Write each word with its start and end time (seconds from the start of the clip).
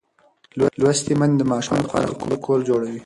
لوستې 0.81 1.13
میندې 1.19 1.37
د 1.39 1.43
ماشوم 1.51 1.77
لپاره 1.85 2.15
خوندي 2.17 2.37
کور 2.45 2.59
جوړوي. 2.69 2.99